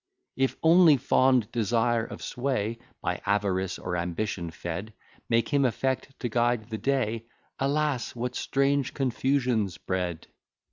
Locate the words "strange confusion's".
8.33-9.77